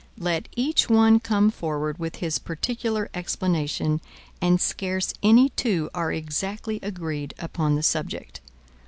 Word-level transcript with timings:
Let 0.17 0.47
each 0.55 0.89
one 0.89 1.19
come 1.19 1.51
forward 1.51 1.99
with 1.99 2.15
his 2.15 2.39
particular 2.39 3.11
explanation, 3.13 4.01
and 4.41 4.59
scarce 4.59 5.13
any 5.21 5.49
two 5.49 5.91
are 5.93 6.11
exactly 6.11 6.79
agreed 6.81 7.35
upon 7.37 7.75
the 7.75 7.83
subject. 7.83 8.41